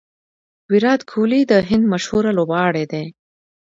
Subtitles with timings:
[0.71, 3.05] ویرات کهولي د هند مشهوره لوبغاړی دئ.